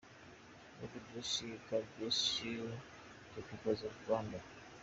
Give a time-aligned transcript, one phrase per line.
[0.81, 4.41] God bless you, God bless the people of Rwanda.